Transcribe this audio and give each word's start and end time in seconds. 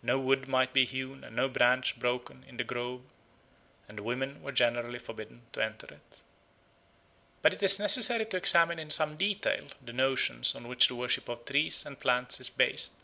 No 0.00 0.18
wood 0.18 0.48
might 0.48 0.72
be 0.72 0.86
hewn 0.86 1.22
and 1.22 1.36
no 1.36 1.48
branch 1.50 1.98
broken 2.00 2.44
in 2.48 2.56
the 2.56 2.64
grove, 2.64 3.02
and 3.86 4.00
women 4.00 4.42
were 4.42 4.52
generally 4.52 4.98
forbidden 4.98 5.42
to 5.52 5.62
enter 5.62 5.86
it. 5.86 6.20
But 7.42 7.52
it 7.52 7.62
is 7.62 7.78
necessary 7.78 8.24
to 8.24 8.38
examine 8.38 8.78
in 8.78 8.88
some 8.88 9.18
detail 9.18 9.66
the 9.84 9.92
notions 9.92 10.54
on 10.54 10.66
which 10.66 10.88
the 10.88 10.94
worship 10.94 11.28
of 11.28 11.44
trees 11.44 11.84
and 11.84 12.00
plants 12.00 12.40
is 12.40 12.48
based. 12.48 12.94